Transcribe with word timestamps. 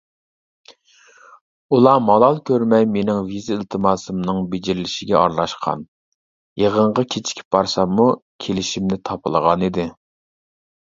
ئۇلار 1.75 1.99
مالال 2.05 2.39
كۆرمەي 2.49 2.87
مىنىڭ 2.95 3.19
ۋىزا 3.27 3.53
ئىلتىماسىمنىڭ 3.57 4.41
بېجىرىلىشىگە 4.55 5.17
ئارىلاشقان، 5.21 5.85
يىغىنغا 6.65 7.07
كېچىكىپ 7.17 7.57
بارساممۇ 7.59 8.11
كېلىشىمنى 8.47 9.03
تاپىلىغان 9.11 9.67
ئىدى. 9.69 9.87